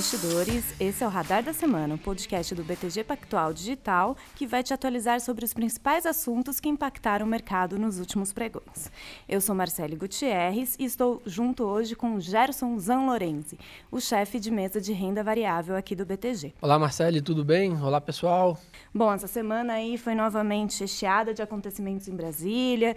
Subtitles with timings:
[0.00, 0.64] investidores.
[0.80, 4.62] Esse é o Radar da Semana, o um podcast do BTG Pactual Digital, que vai
[4.62, 8.90] te atualizar sobre os principais assuntos que impactaram o mercado nos últimos pregões.
[9.28, 13.58] Eu sou Marcele Gutierrez e estou junto hoje com Gerson Zanlorenzi,
[13.90, 16.54] o chefe de mesa de renda variável aqui do BTG.
[16.62, 17.78] Olá, Marcele, tudo bem?
[17.82, 18.58] Olá, pessoal.
[18.94, 22.96] Bom, essa semana aí foi novamente recheada de acontecimentos em Brasília.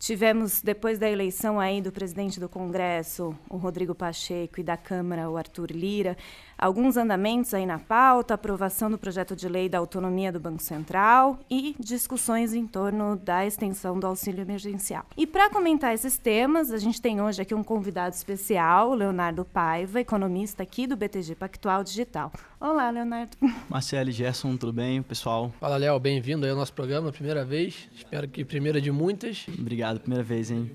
[0.00, 5.28] Tivemos, depois da eleição aí do presidente do Congresso, o Rodrigo Pacheco, e da Câmara,
[5.28, 6.16] o Arthur Lira,
[6.56, 11.38] alguns andamentos aí na pauta, aprovação do projeto de lei da autonomia do Banco Central
[11.50, 15.04] e discussões em torno da extensão do auxílio emergencial.
[15.18, 20.00] E para comentar esses temas, a gente tem hoje aqui um convidado especial, Leonardo Paiva,
[20.00, 22.32] economista aqui do BTG Pactual Digital.
[22.60, 23.38] Olá, Leonardo.
[23.70, 25.50] Marcelo Gerson, tudo bem, pessoal?
[25.58, 27.88] Fala, Léo, bem-vindo aí ao nosso programa, primeira vez.
[27.96, 29.46] Espero que primeira de muitas.
[29.58, 30.70] Obrigado, primeira vez, hein?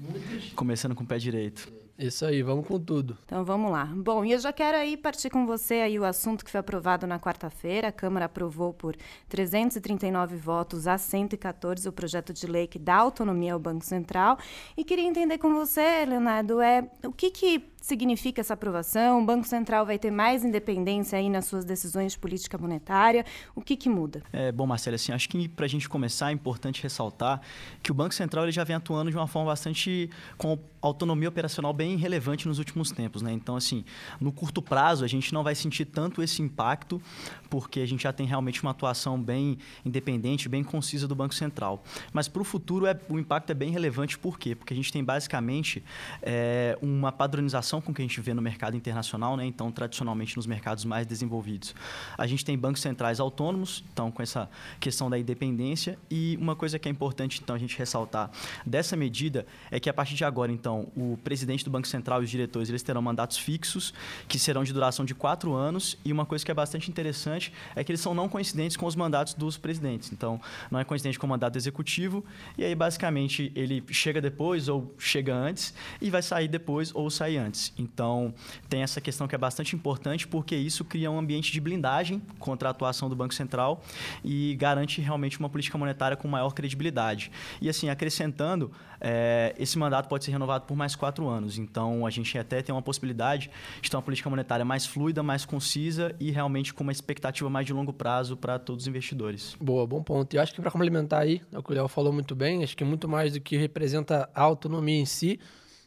[0.55, 1.71] Começando com o pé direito.
[1.97, 3.17] Isso aí, vamos com tudo.
[3.25, 3.85] Então vamos lá.
[3.85, 7.07] Bom, e eu já quero aí partir com você aí o assunto que foi aprovado
[7.07, 7.87] na quarta-feira.
[7.87, 8.97] A Câmara aprovou por
[9.29, 14.37] 339 votos a 114 o projeto de lei que dá autonomia ao Banco Central.
[14.75, 19.21] E queria entender com você, Leonardo, é o que, que significa essa aprovação?
[19.21, 23.23] O Banco Central vai ter mais independência aí nas suas decisões de política monetária?
[23.55, 24.23] O que, que muda?
[24.33, 27.41] É, bom, Marcelo, assim, acho que para a gente começar é importante ressaltar
[27.83, 30.57] que o Banco Central ele já vem atuando de uma forma bastante com
[30.87, 33.31] autonomia operacional bem relevante nos últimos tempos, né?
[33.31, 33.83] Então, assim,
[34.19, 37.01] no curto prazo a gente não vai sentir tanto esse impacto,
[37.49, 41.83] porque a gente já tem realmente uma atuação bem independente, bem concisa do Banco Central.
[42.11, 44.55] Mas para o futuro é, o impacto é bem relevante, por quê?
[44.55, 45.83] Porque a gente tem basicamente
[46.21, 49.45] é, uma padronização com o que a gente vê no mercado internacional, né?
[49.45, 51.75] Então, tradicionalmente nos mercados mais desenvolvidos.
[52.17, 55.97] A gente tem bancos centrais autônomos, então com essa questão da independência.
[56.09, 58.31] E uma coisa que é importante, então, a gente ressaltar
[58.65, 62.21] dessa medida é que a partir de agora, então, então, o presidente do Banco Central
[62.21, 63.93] e os diretores eles terão mandatos fixos,
[64.27, 65.97] que serão de duração de quatro anos.
[66.03, 68.95] E uma coisa que é bastante interessante é que eles são não coincidentes com os
[68.95, 70.11] mandatos dos presidentes.
[70.11, 70.39] Então,
[70.69, 72.25] não é coincidente com o mandato executivo.
[72.57, 77.37] E aí, basicamente, ele chega depois ou chega antes e vai sair depois ou sair
[77.37, 77.71] antes.
[77.77, 78.33] Então,
[78.67, 82.69] tem essa questão que é bastante importante, porque isso cria um ambiente de blindagem contra
[82.69, 83.81] a atuação do Banco Central
[84.23, 87.31] e garante realmente uma política monetária com maior credibilidade.
[87.61, 88.71] E, assim, acrescentando,
[89.07, 91.59] é, esse mandato pode ser renovado por mais quatro anos.
[91.59, 95.45] Então, a gente até tem uma possibilidade de ter uma política monetária mais fluida, mais
[95.45, 99.55] concisa e realmente com uma expectativa mais de longo prazo para todos os investidores.
[99.61, 100.35] Boa, bom ponto.
[100.35, 102.83] E acho que para complementar aí, o que o Léo falou muito bem, acho que
[102.83, 105.39] muito mais do que representa a autonomia em si,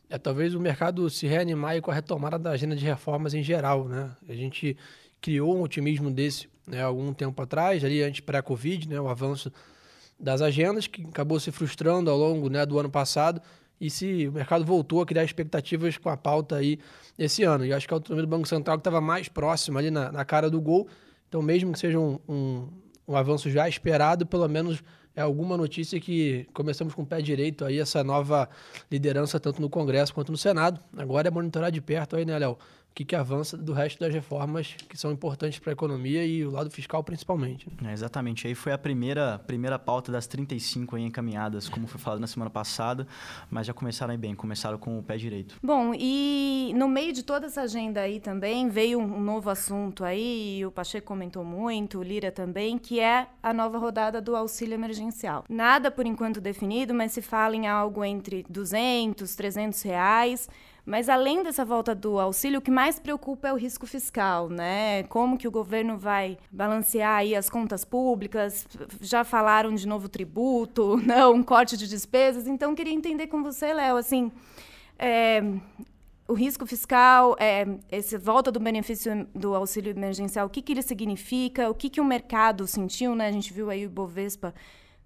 [0.08, 3.88] é talvez o mercado se reanimar com a retomada da agenda de reformas em geral.
[3.88, 4.12] Né?
[4.28, 4.76] A gente
[5.20, 9.52] criou um otimismo desse né, algum tempo atrás, ali antes pré-Covid, né, o avanço
[10.18, 13.40] das agendas, que acabou se frustrando ao longo né, do ano passado
[13.80, 16.78] e se o mercado voltou a criar expectativas com a pauta aí
[17.18, 17.64] esse ano.
[17.64, 20.24] E acho que a autonomia do Banco Central que estava mais próxima ali na, na,
[20.24, 20.88] cara do gol.
[21.28, 22.68] Então, mesmo que seja um, um,
[23.06, 24.82] um, avanço já esperado, pelo menos
[25.14, 28.48] é alguma notícia que começamos com o pé direito aí, essa nova
[28.90, 30.80] liderança, tanto no Congresso quanto no Senado.
[30.96, 32.56] Agora é monitorar de perto aí, né, Léo?
[32.94, 36.50] Que, que avança do resto das reformas que são importantes para a economia e o
[36.50, 37.68] lado fiscal principalmente.
[37.84, 38.46] É, exatamente.
[38.46, 42.50] Aí foi a primeira, primeira pauta das 35 aí encaminhadas, como foi falado na semana
[42.50, 43.06] passada,
[43.50, 45.56] mas já começaram aí bem, começaram com o pé direito.
[45.62, 50.64] Bom, e no meio de toda essa agenda aí também veio um novo assunto aí,
[50.66, 55.44] o Pacheco comentou muito, o Lira também, que é a nova rodada do auxílio emergencial.
[55.48, 60.48] Nada por enquanto definido, mas se fala em algo entre 200, 300 reais.
[60.88, 65.02] Mas além dessa volta do auxílio, o que mais preocupa é o risco fiscal, né?
[65.02, 68.66] Como que o governo vai balancear aí as contas públicas?
[68.98, 72.46] Já falaram de novo tributo, não, um corte de despesas.
[72.46, 74.32] Então queria entender com você, Léo, assim,
[74.98, 75.42] é,
[76.26, 80.80] o risco fiscal, é, essa volta do benefício do auxílio emergencial, o que, que ele
[80.80, 83.28] significa, o que, que o mercado sentiu, né?
[83.28, 84.54] A gente viu aí o Bovespa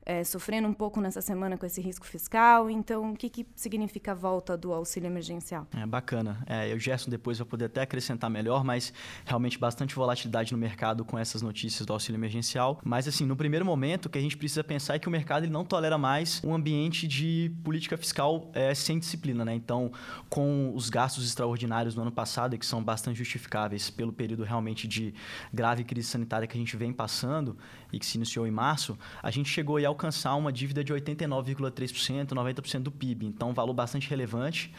[0.04, 2.68] é, sofrendo um pouco nessa semana com esse risco fiscal.
[2.68, 5.66] Então, o que, que significa a volta do auxílio emergencial?
[5.76, 6.42] É bacana.
[6.46, 8.92] É, o Gerson depois vai poder até acrescentar melhor, mas
[9.24, 12.80] realmente bastante volatilidade no mercado com essas notícias do auxílio emergencial.
[12.84, 15.44] Mas, assim, no primeiro momento, o que a gente precisa pensar é que o mercado
[15.44, 19.44] ele não tolera mais um ambiente de política fiscal é, sem disciplina.
[19.44, 19.54] Né?
[19.54, 19.92] Então,
[20.28, 25.14] com os gastos extraordinários no ano passado, que são bastante justificáveis pelo período realmente de
[25.52, 27.56] grave crise sanitária que a gente vem passando
[27.92, 32.28] e que se iniciou em março, a gente chegou a alcançar uma dívida de 89,3%,
[32.28, 33.26] 90% do PIB.
[33.26, 34.72] Então, um valor bastante relevante.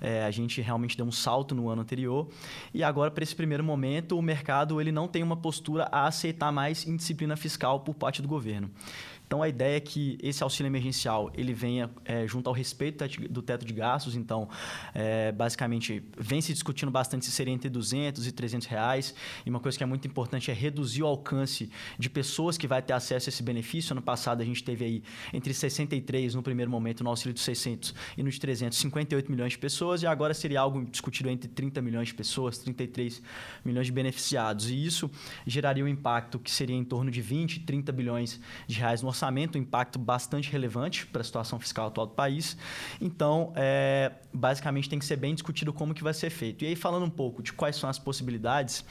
[0.00, 2.28] É, a gente realmente deu um salto no ano anterior.
[2.72, 6.52] E agora, para esse primeiro momento, o mercado ele não tem uma postura a aceitar
[6.52, 8.70] mais indisciplina fiscal por parte do governo.
[9.28, 13.42] Então a ideia é que esse auxílio emergencial ele venha é, junto ao respeito do
[13.42, 14.16] teto de gastos.
[14.16, 14.48] Então,
[14.94, 19.14] é, basicamente, vem se discutindo bastante se seria entre 200 e 300 reais.
[19.44, 22.80] E uma coisa que é muito importante é reduzir o alcance de pessoas que vai
[22.80, 23.92] ter acesso a esse benefício.
[23.92, 27.94] Ano passado a gente teve aí entre 63 no primeiro momento no auxílio de 600
[28.16, 30.02] e no de 300, 58 milhões de pessoas.
[30.02, 33.20] E agora seria algo discutido entre 30 milhões de pessoas, 33
[33.62, 34.70] milhões de beneficiados.
[34.70, 35.10] E isso
[35.46, 39.17] geraria um impacto que seria em torno de 20, 30 bilhões de reais no orçamento,
[39.26, 42.56] um impacto bastante relevante para a situação fiscal atual do país.
[43.00, 46.64] Então, é, basicamente tem que ser bem discutido como que vai ser feito.
[46.64, 48.84] E aí, falando um pouco de quais são as possibilidades,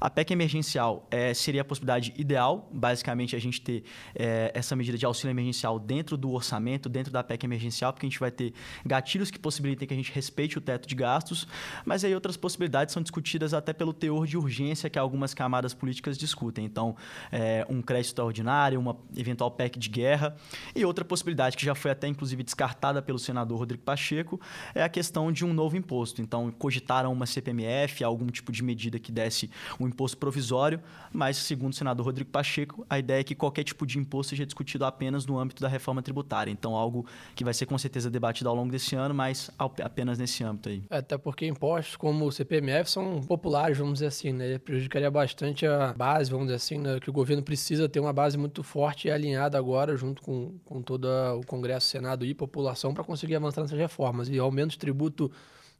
[0.00, 3.84] a PEC emergencial é, seria a possibilidade ideal, basicamente a gente ter
[4.14, 8.08] é, essa medida de auxílio emergencial dentro do orçamento, dentro da PEC emergencial, porque a
[8.08, 8.52] gente vai ter
[8.84, 11.46] gatilhos que possibilitem que a gente respeite o teto de gastos,
[11.84, 16.16] mas aí outras possibilidades são discutidas até pelo teor de urgência que algumas camadas políticas
[16.16, 16.64] discutem.
[16.64, 16.96] Então,
[17.30, 20.36] é, um crédito extraordinário, uma eventual PEC de guerra.
[20.72, 24.40] E outra possibilidade que já foi até inclusive descartada pelo senador Rodrigo Pacheco
[24.72, 26.22] é a questão de um novo imposto.
[26.22, 29.50] Então, cogitaram uma CPMF, algum tipo de medida que desse
[29.80, 30.80] um imposto provisório,
[31.12, 34.46] mas, segundo o senador Rodrigo Pacheco, a ideia é que qualquer tipo de imposto seja
[34.46, 36.50] discutido apenas no âmbito da reforma tributária.
[36.50, 37.04] Então, algo
[37.34, 40.82] que vai ser com certeza debatido ao longo desse ano, mas apenas nesse âmbito aí.
[40.88, 44.58] Até porque impostos como o CPMF são populares, vamos dizer assim, né?
[44.58, 46.98] Prejudicaria bastante a base, vamos dizer assim, né?
[47.00, 50.80] que o governo precisa ter uma base muito forte e alinhada agora, junto com, com
[50.80, 51.06] todo
[51.38, 54.28] o Congresso, Senado e população, para conseguir avançar nessas reformas.
[54.28, 55.30] E aumento de tributo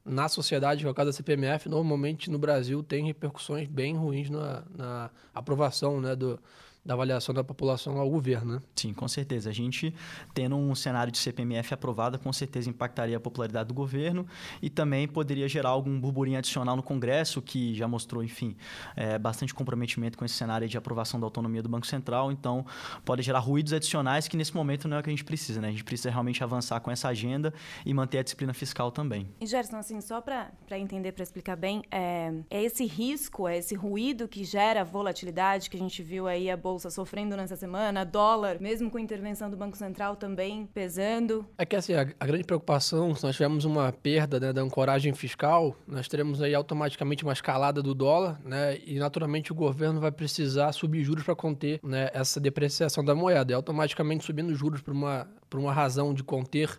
[0.05, 4.31] na sociedade, que é o caso da CPMF, normalmente no Brasil tem repercussões bem ruins
[4.31, 6.39] na, na aprovação né, do,
[6.85, 8.63] da avaliação da população ao governo, né?
[8.75, 9.51] Sim, com certeza.
[9.51, 9.95] A gente,
[10.33, 14.27] tendo um cenário de CPMF aprovada, com certeza impactaria a popularidade do governo
[14.63, 18.57] e também poderia gerar algum burburinho adicional no Congresso, que já mostrou, enfim,
[18.97, 22.33] é, bastante comprometimento com esse cenário de aprovação da autonomia do Banco Central.
[22.33, 22.65] Então,
[23.05, 25.69] pode gerar ruídos adicionais que, nesse momento, não é o que a gente precisa, né?
[25.69, 27.53] A gente precisa realmente avançar com essa agenda
[27.85, 29.29] e manter a disciplina fiscal também.
[29.41, 33.75] E, Gerson, assim, só para entender, para explicar bem, é, é esse risco, é esse
[33.75, 38.61] ruído que gera volatilidade que a gente viu aí a bolsa sofrendo nessa semana, dólar,
[38.61, 41.47] mesmo com intervenção do Banco Central também pesando.
[41.57, 45.15] É que assim, a, a grande preocupação, se nós tivermos uma perda né, da ancoragem
[45.15, 48.79] fiscal, nós teremos aí automaticamente uma escalada do dólar, né?
[48.85, 53.51] E naturalmente o governo vai precisar subir juros para conter né, essa depreciação da moeda.
[53.51, 56.79] E automaticamente subindo juros por uma, por uma razão de conter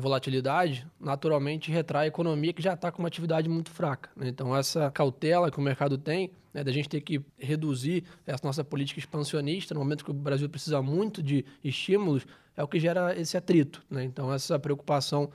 [0.00, 4.10] volatilidade, naturalmente retrai a economia que já está com uma atividade muito fraca.
[4.16, 4.28] Né?
[4.28, 8.64] Então, essa cautela que o mercado tem, né, da gente ter que reduzir essa nossa
[8.64, 12.26] política expansionista, no momento que o Brasil precisa muito de estímulos,
[12.56, 13.82] é o que gera esse atrito.
[13.88, 14.04] Né?
[14.04, 15.30] Então, essa preocupação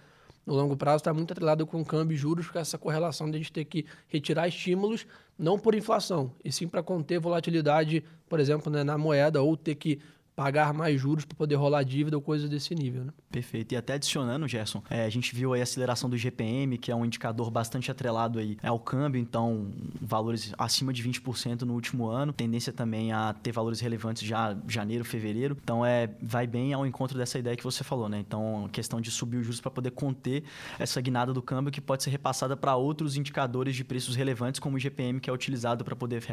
[0.45, 3.35] no longo prazo está muito atrelada com o câmbio e juros, com essa correlação de
[3.35, 5.05] a gente ter que retirar estímulos,
[5.37, 9.75] não por inflação, e sim para conter volatilidade, por exemplo, né, na moeda, ou ter
[9.75, 9.99] que
[10.39, 13.03] pagar mais juros para poder rolar dívida ou coisa desse nível.
[13.03, 13.11] Né?
[13.29, 13.73] Perfeito.
[13.73, 16.95] E até adicionando, Gerson, é, a gente viu aí a aceleração do GPM, que é
[16.95, 19.67] um indicador bastante atrelado aí ao câmbio, então
[20.01, 22.31] valores acima de 20% no último ano.
[22.31, 25.57] Tendência também a ter valores relevantes já janeiro, fevereiro.
[25.61, 28.19] Então é vai bem ao encontro dessa ideia que você falou, né?
[28.19, 30.45] Então, questão de subir os juros para poder conter
[30.79, 34.77] essa guinada do câmbio que pode ser repassada para outros indicadores de preços relevantes, como
[34.77, 36.23] o GPM, que é utilizado para poder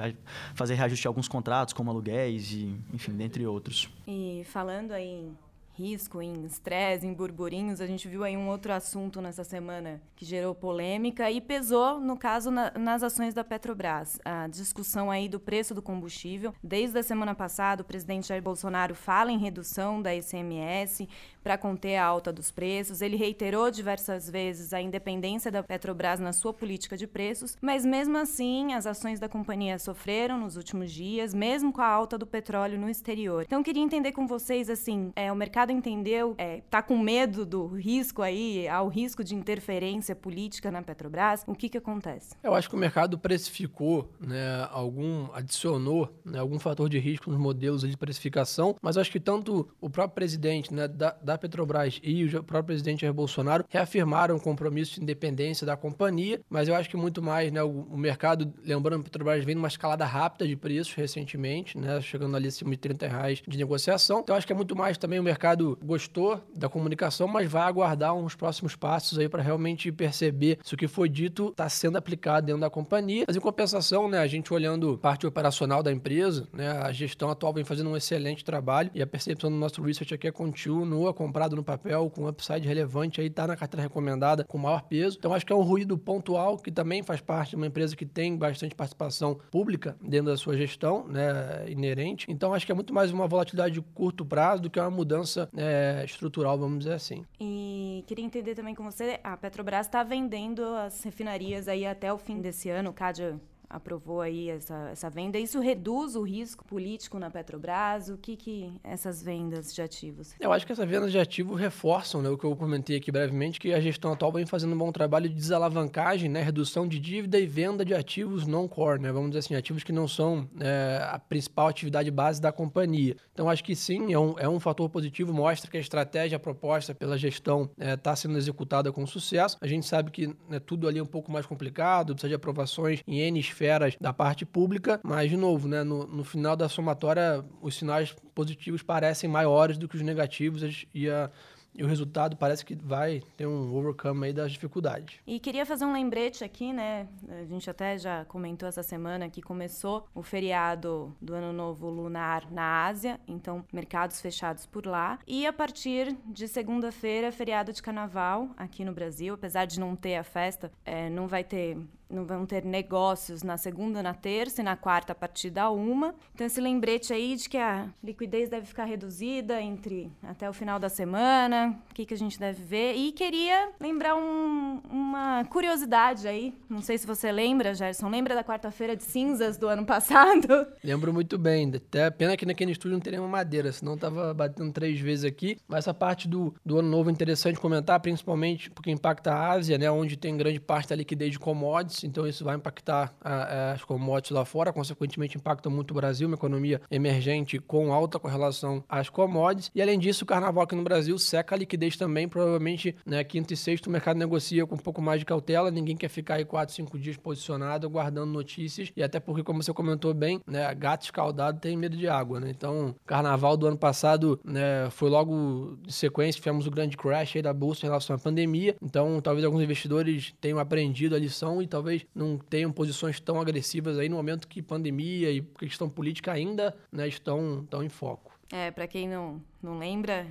[0.55, 3.96] fazer reajuste alguns contratos, como aluguéis e, enfim, dentre outros.
[4.07, 5.39] E falando aí em
[5.77, 7.81] risco, em estresse, em burburinhos.
[7.81, 12.17] A gente viu aí um outro assunto nessa semana que gerou polêmica e pesou, no
[12.17, 14.19] caso, na, nas ações da Petrobras.
[14.25, 16.55] A discussão aí do preço do combustível.
[16.63, 21.09] Desde a semana passada, o presidente Jair Bolsonaro fala em redução da ICMS
[21.43, 23.01] para conter a alta dos preços.
[23.01, 28.17] Ele reiterou diversas vezes a independência da Petrobras na sua política de preços, mas mesmo
[28.19, 32.79] assim, as ações da companhia sofreram nos últimos dias, mesmo com a alta do petróleo
[32.79, 33.45] no exterior.
[33.47, 37.67] Então, queria entender com vocês, assim, é, o mercado entendeu, é, tá com medo do
[37.67, 42.35] risco aí, ao risco de interferência política na Petrobras, o que que acontece?
[42.43, 47.39] Eu acho que o mercado precificou, né, algum, adicionou né, algum fator de risco nos
[47.39, 52.25] modelos de precificação, mas acho que tanto o próprio presidente né, da, da Petrobras e
[52.25, 56.91] o próprio presidente Jair Bolsonaro reafirmaram o compromisso de independência da companhia, mas eu acho
[56.91, 60.57] que muito mais, né, o, o mercado, lembrando, a Petrobras vem numa escalada rápida de
[60.57, 64.57] preços recentemente, né, chegando ali acima de 30 reais de negociação, então acho que é
[64.57, 69.19] muito mais também o mercado mercado gostou da comunicação, mas vai aguardar uns próximos passos
[69.19, 73.25] aí para realmente perceber se o que foi dito está sendo aplicado dentro da companhia.
[73.27, 77.53] Mas em compensação, né, a gente olhando parte operacional da empresa, né, a gestão atual
[77.53, 81.57] vem fazendo um excelente trabalho e a percepção do nosso research aqui é contínua, comprado
[81.57, 85.17] no papel, com upside relevante, aí está na carteira recomendada com maior peso.
[85.19, 88.05] Então acho que é um ruído pontual que também faz parte de uma empresa que
[88.05, 92.27] tem bastante participação pública dentro da sua gestão, né, inerente.
[92.29, 95.46] Então acho que é muito mais uma volatilidade de curto prazo do que uma mudança
[95.57, 97.25] é, estrutural, vamos dizer assim.
[97.41, 102.19] E queria entender também com você, a Petrobras está vendendo as refinarias aí até o
[102.19, 103.39] fim desse ano, Cádia
[103.69, 105.39] aprovou aí essa, essa venda.
[105.39, 108.09] Isso reduz o risco político na Petrobras?
[108.09, 110.35] O que que essas vendas de ativos?
[110.41, 113.59] Eu acho que essas vendas de ativos reforçam né, o que eu comentei aqui brevemente,
[113.59, 117.39] que a gestão atual vem fazendo um bom trabalho de desalavancagem, né, redução de dívida
[117.39, 121.19] e venda de ativos não-core, né, vamos dizer assim, ativos que não são é, a
[121.19, 123.17] principal atividade base da companhia.
[123.33, 126.95] Então, acho que sim, é um, é um fator positivo, mostra que a estratégia proposta
[126.95, 129.57] pela gestão está é, sendo executada com sucesso.
[129.61, 133.03] A gente sabe que né, tudo ali é um pouco mais complicado, precisa de aprovações
[133.07, 137.43] em N esferas da parte pública, mas, de novo, né, no, no final da somatória,
[137.63, 141.31] os sinais positivos parecem maiores do que os negativos e a
[141.79, 145.19] e o resultado parece que vai ter um overcome aí das dificuldades.
[145.27, 147.07] E queria fazer um lembrete aqui, né?
[147.29, 152.51] A gente até já comentou essa semana que começou o feriado do Ano Novo Lunar
[152.51, 155.19] na Ásia, então mercados fechados por lá.
[155.27, 160.17] E a partir de segunda-feira, feriado de carnaval aqui no Brasil, apesar de não ter
[160.17, 161.77] a festa, é, não vai ter
[162.09, 166.15] não vão ter negócios na segunda, na terça e na quarta a partir da uma.
[166.35, 170.79] Então esse lembrete aí de que a liquidez deve ficar reduzida entre até o final
[170.79, 172.95] da semana, o que, que a gente deve ver.
[172.95, 178.45] E queria lembrar um, uma curiosidade aí, não sei se você lembra, Gerson, lembra da
[178.45, 180.67] quarta-feira de cinzas do ano passado?
[180.83, 184.73] Lembro muito bem, até pena que naquele estúdio não teria uma madeira, senão tava batendo
[184.73, 185.59] três vezes aqui.
[185.67, 189.79] Mas essa parte do, do ano novo é interessante comentar, principalmente porque impacta a Ásia,
[189.79, 193.33] né, onde tem grande parte da liquidez de commodities, commodities, então isso vai impactar a,
[193.33, 198.19] a, as commodities lá fora, consequentemente impacta muito o Brasil, uma economia emergente com alta
[198.19, 199.71] correlação às commodities.
[199.75, 203.53] E além disso, o carnaval aqui no Brasil seca a liquidez também, provavelmente né, quinto
[203.53, 206.45] e sexto o mercado negocia com um pouco mais de cautela, ninguém quer ficar aí
[206.45, 211.03] quatro, cinco dias posicionado, guardando notícias, e até porque, como você comentou bem, né, gato
[211.03, 212.51] escaldado tem medo de água, né?
[212.51, 217.43] Então, carnaval do ano passado né, foi logo de sequência, tivemos o grande crash aí
[217.43, 221.67] da bolsa em relação à pandemia, então talvez alguns investidores tenham aprendido a lição e
[221.67, 226.33] talvez talvez não tenham posições tão agressivas aí no momento que pandemia e questão política
[226.33, 228.36] ainda né, estão, estão em foco.
[228.51, 230.27] É, para quem não, não lembra,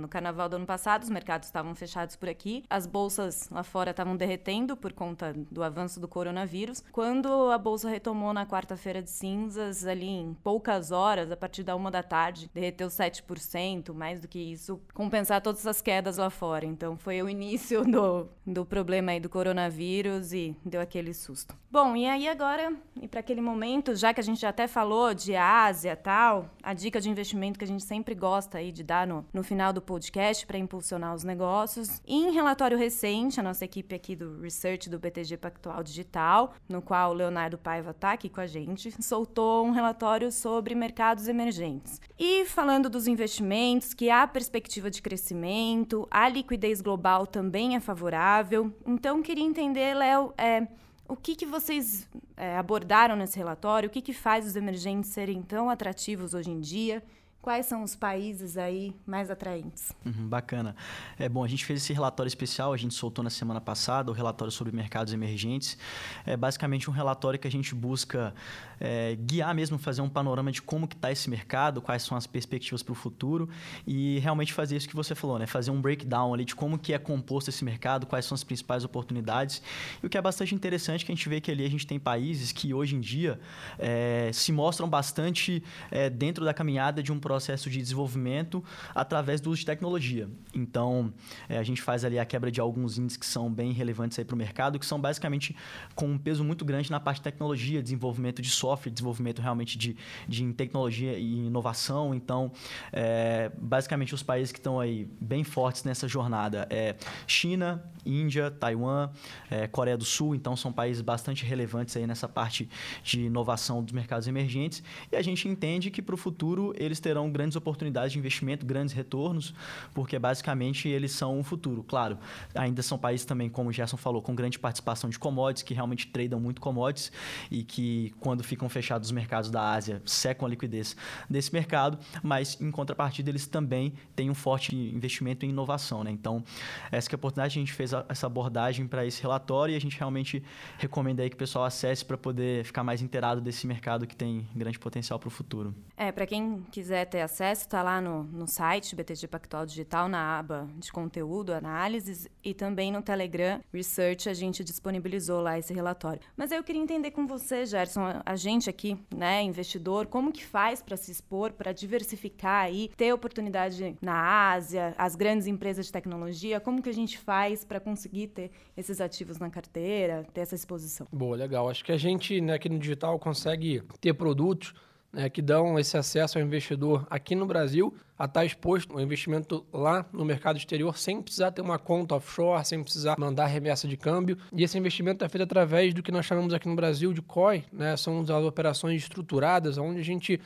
[0.00, 3.90] no carnaval do ano passado, os mercados estavam fechados por aqui, as bolsas lá fora
[3.90, 6.82] estavam derretendo por conta do avanço do coronavírus.
[6.92, 11.74] Quando a bolsa retomou na quarta-feira de cinzas, ali em poucas horas, a partir da
[11.74, 16.64] uma da tarde, derreteu 7%, mais do que isso, compensar todas as quedas lá fora.
[16.64, 21.56] Então foi o início do, do problema aí do coronavírus e deu aquele susto.
[21.70, 25.12] Bom, e aí agora, e para aquele momento, já que a gente já até falou
[25.12, 29.06] de Ásia tal, a dica de investimento que a gente sempre gosta aí de dar
[29.06, 32.00] no, no final do podcast para impulsionar os negócios.
[32.06, 37.10] em relatório recente, a nossa equipe aqui do Research do BTG Pactual Digital, no qual
[37.10, 42.00] o Leonardo Paiva está aqui com a gente, soltou um relatório sobre mercados emergentes.
[42.18, 48.72] E falando dos investimentos, que há perspectiva de crescimento, a liquidez global também é favorável.
[48.86, 50.66] Então, queria entender, Léo, é,
[51.08, 53.88] o que, que vocês é, abordaram nesse relatório?
[53.88, 57.02] O que, que faz os emergentes serem tão atrativos hoje em dia?
[57.46, 59.92] Quais são os países aí mais atraentes?
[60.04, 60.74] Uhum, bacana.
[61.16, 64.12] É bom, a gente fez esse relatório especial, a gente soltou na semana passada o
[64.12, 65.78] relatório sobre mercados emergentes.
[66.26, 68.34] É basicamente um relatório que a gente busca
[68.80, 72.26] é, guiar mesmo, fazer um panorama de como que está esse mercado, quais são as
[72.26, 73.48] perspectivas para o futuro
[73.86, 75.46] e realmente fazer isso que você falou, né?
[75.46, 78.82] Fazer um breakdown ali de como que é composto esse mercado, quais são as principais
[78.82, 79.62] oportunidades.
[80.02, 81.86] E o que é bastante interessante é que a gente vê que ali a gente
[81.86, 83.38] tem países que hoje em dia
[83.78, 85.62] é, se mostram bastante
[85.92, 88.64] é, dentro da caminhada de um processo processo de desenvolvimento
[88.94, 90.26] através do uso de tecnologia.
[90.54, 91.12] Então,
[91.48, 94.34] é, a gente faz ali a quebra de alguns índices que são bem relevantes para
[94.34, 95.54] o mercado, que são basicamente
[95.94, 99.96] com um peso muito grande na parte de tecnologia, desenvolvimento de software, desenvolvimento realmente de,
[100.26, 102.14] de tecnologia e inovação.
[102.14, 102.50] Então,
[102.90, 109.10] é, basicamente, os países que estão aí bem fortes nessa jornada é China, Índia, Taiwan,
[109.50, 110.34] é, Coreia do Sul.
[110.34, 112.66] Então, são países bastante relevantes aí nessa parte
[113.02, 114.82] de inovação dos mercados emergentes.
[115.12, 118.64] E a gente entende que para o futuro eles terão são grandes oportunidades de investimento,
[118.64, 119.52] grandes retornos,
[119.92, 121.82] porque basicamente eles são o futuro.
[121.82, 122.18] Claro,
[122.54, 126.06] ainda são países também, como o Gerson falou, com grande participação de commodities, que realmente
[126.06, 127.10] tradam muito commodities
[127.50, 130.96] e que, quando ficam fechados os mercados da Ásia, secam a liquidez
[131.28, 136.04] desse mercado, mas em contrapartida eles também têm um forte investimento em inovação.
[136.04, 136.10] Né?
[136.10, 136.44] Então,
[136.92, 139.80] essa que é a oportunidade, a gente fez essa abordagem para esse relatório e a
[139.80, 140.42] gente realmente
[140.78, 144.46] recomenda aí que o pessoal acesse para poder ficar mais inteirado desse mercado que tem
[144.54, 145.74] grande potencial para o futuro.
[145.96, 150.38] É, para quem quiser ter acesso, está lá no, no site BTG Pactual Digital, na
[150.38, 156.20] aba de conteúdo, análises, e também no Telegram Research a gente disponibilizou lá esse relatório.
[156.36, 160.82] Mas eu queria entender com você, Gerson, a gente aqui, né, investidor, como que faz
[160.82, 166.60] para se expor, para diversificar aí, ter oportunidade na Ásia, as grandes empresas de tecnologia,
[166.60, 171.06] como que a gente faz para conseguir ter esses ativos na carteira, ter essa exposição?
[171.12, 171.68] Boa, legal.
[171.68, 174.74] Acho que a gente, né, aqui no digital consegue ter produtos
[175.16, 179.64] né, que dão esse acesso ao investidor aqui no Brasil a estar exposto ao investimento
[179.72, 183.96] lá no mercado exterior sem precisar ter uma conta offshore, sem precisar mandar remessa de
[183.96, 184.36] câmbio.
[184.52, 187.64] E esse investimento é feito através do que nós chamamos aqui no Brasil de COI,
[187.72, 187.96] né?
[187.96, 190.38] são as operações estruturadas, onde a gente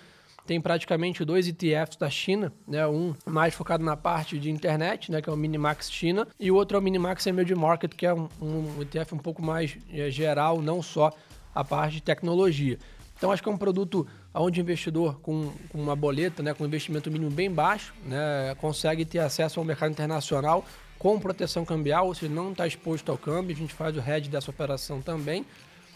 [0.46, 2.84] tem praticamente dois ETFs da China, né?
[2.86, 5.20] Um mais focado na parte de internet, né?
[5.20, 8.12] Que é o Minimax China, e o outro é o Minimax Emerging Market, que é
[8.12, 11.12] um, um ETF um pouco mais é, geral, não só
[11.54, 12.78] a parte de tecnologia.
[13.20, 16.64] Então acho que é um produto onde o investidor com, com uma boleta, né, com
[16.64, 20.64] um investimento mínimo bem baixo, né, consegue ter acesso ao mercado internacional
[20.99, 24.28] com proteção cambial, ou seja, não está exposto ao câmbio, a gente faz o hedge
[24.28, 25.46] dessa operação também.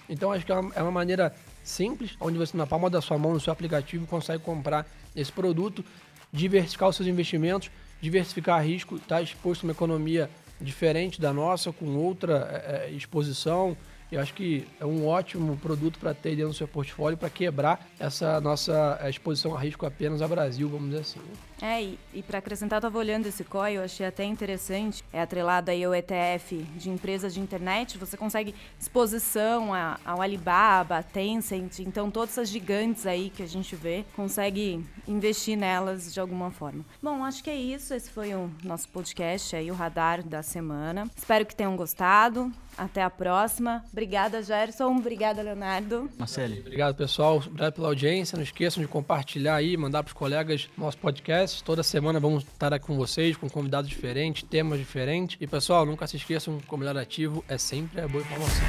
[0.09, 3.19] Então acho que é uma, é uma maneira simples, onde você na palma da sua
[3.19, 5.85] mão, no seu aplicativo, consegue comprar esse produto,
[6.33, 10.29] diversificar os seus investimentos, diversificar risco, estar tá exposto a uma economia
[10.61, 13.77] diferente da nossa, com outra é, exposição,
[14.15, 17.89] eu acho que é um ótimo produto para ter dentro do seu portfólio para quebrar
[17.99, 21.21] essa nossa eh, exposição a risco apenas a Brasil, vamos dizer assim.
[21.61, 25.03] É, e, e para acrescentar, eu estava olhando esse COI, eu achei até interessante.
[25.13, 27.99] É atrelado aí ao ETF de empresas de internet.
[27.99, 33.47] Você consegue exposição a, ao Alibaba, a Tencent, então todas essas gigantes aí que a
[33.47, 36.85] gente vê, consegue investir nelas de alguma forma.
[37.03, 37.95] Bom, acho que é isso.
[37.95, 41.09] Esse foi o nosso podcast aí, o Radar da semana.
[41.17, 42.53] Espero que tenham gostado.
[42.77, 43.85] Até a próxima.
[43.93, 44.97] Obrigada, Gerson.
[44.97, 46.11] Obrigada, Leonardo.
[46.19, 46.59] Marcelo.
[46.59, 47.37] Obrigado, pessoal.
[47.37, 48.37] Obrigado pela audiência.
[48.37, 51.54] Não esqueçam de compartilhar aí, mandar para os colegas nosso podcast.
[51.63, 55.37] Toda semana vamos estar aqui com vocês, com convidados diferentes, temas diferentes.
[55.41, 58.65] E, pessoal, nunca se esqueçam, melhor ativo é sempre a boa informação.